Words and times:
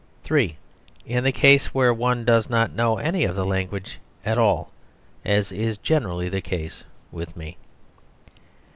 (3) 0.23 0.57
In 1.05 1.23
the 1.23 1.31
case 1.31 1.75
where 1.75 1.93
one 1.93 2.25
does 2.25 2.49
not 2.49 2.73
know 2.73 2.97
any 2.97 3.23
of 3.23 3.35
the 3.35 3.45
language 3.45 3.99
at 4.25 4.35
all, 4.35 4.71
as 5.23 5.51
is 5.51 5.77
generally 5.77 6.27
the 6.27 6.41
case 6.41 6.83
with 7.11 7.37
me. 7.37 7.55